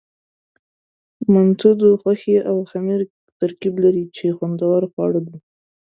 منتو 1.33 1.69
د 1.81 1.81
غوښې 1.99 2.37
او 2.49 2.57
خمیر 2.71 3.01
ترکیب 3.39 3.75
لري، 3.83 4.05
چې 4.15 4.25
خوندور 4.37 4.81
خواړه 4.91 5.19
دي. 5.27 5.37